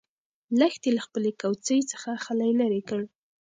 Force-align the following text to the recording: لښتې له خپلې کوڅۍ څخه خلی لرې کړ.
لښتې 0.59 0.89
له 0.95 1.01
خپلې 1.07 1.31
کوڅۍ 1.41 1.79
څخه 1.91 2.09
خلی 2.25 2.51
لرې 2.59 2.81
کړ. 2.89 3.01